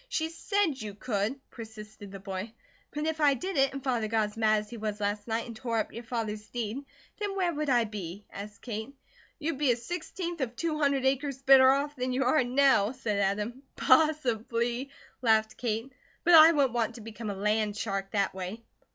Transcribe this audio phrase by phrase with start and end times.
[0.09, 2.53] "She SAID you could," persisted the boy.
[2.91, 5.45] "But if I did it, and Father got as mad as he was last night
[5.45, 6.83] and tore up your father's deed,
[7.19, 8.95] then where would I be?" asked Kate.
[9.37, 13.19] "You'd be a sixteenth of two hundred acres better off than you are now," said
[13.19, 13.61] Adam.
[13.75, 14.89] "Possibly,"
[15.21, 15.93] laughed Kate,
[16.23, 18.63] "but I wouldn't want to become a land shark that way.